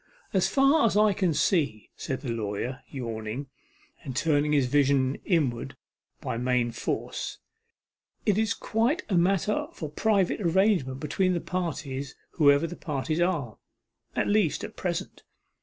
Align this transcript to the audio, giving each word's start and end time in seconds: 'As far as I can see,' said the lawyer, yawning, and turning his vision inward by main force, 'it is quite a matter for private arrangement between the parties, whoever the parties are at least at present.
'As 0.33 0.47
far 0.47 0.83
as 0.87 0.97
I 0.97 1.13
can 1.13 1.31
see,' 1.31 1.91
said 1.95 2.21
the 2.21 2.31
lawyer, 2.31 2.81
yawning, 2.89 3.51
and 4.03 4.15
turning 4.15 4.51
his 4.51 4.65
vision 4.65 5.17
inward 5.25 5.77
by 6.21 6.37
main 6.39 6.71
force, 6.71 7.37
'it 8.25 8.35
is 8.35 8.55
quite 8.55 9.03
a 9.09 9.15
matter 9.15 9.67
for 9.73 9.91
private 9.91 10.41
arrangement 10.41 10.99
between 10.99 11.33
the 11.35 11.39
parties, 11.39 12.15
whoever 12.31 12.65
the 12.65 12.75
parties 12.75 13.21
are 13.21 13.59
at 14.15 14.27
least 14.27 14.63
at 14.63 14.75
present. 14.75 15.21